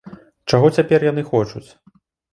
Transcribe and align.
Чаго 0.53 0.71
цяпер 0.79 1.05
яны 1.11 1.23
хочуць? 1.31 1.65